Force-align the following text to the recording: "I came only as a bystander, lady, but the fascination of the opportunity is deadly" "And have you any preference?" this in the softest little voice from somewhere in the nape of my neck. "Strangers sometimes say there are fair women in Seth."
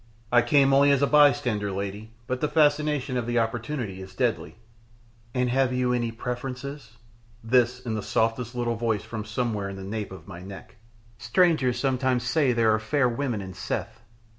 "I 0.31 0.41
came 0.41 0.73
only 0.73 0.89
as 0.89 1.03
a 1.03 1.05
bystander, 1.05 1.71
lady, 1.71 2.09
but 2.25 2.41
the 2.41 2.47
fascination 2.47 3.17
of 3.17 3.27
the 3.27 3.37
opportunity 3.37 4.01
is 4.01 4.15
deadly" 4.15 4.55
"And 5.35 5.47
have 5.51 5.71
you 5.73 5.93
any 5.93 6.11
preference?" 6.11 6.97
this 7.43 7.79
in 7.81 7.93
the 7.93 8.01
softest 8.01 8.55
little 8.55 8.73
voice 8.75 9.03
from 9.03 9.25
somewhere 9.25 9.69
in 9.69 9.75
the 9.75 9.83
nape 9.83 10.11
of 10.11 10.27
my 10.27 10.39
neck. 10.41 10.77
"Strangers 11.19 11.77
sometimes 11.77 12.23
say 12.23 12.51
there 12.51 12.73
are 12.73 12.79
fair 12.79 13.07
women 13.07 13.41
in 13.41 13.53
Seth." 13.53 13.99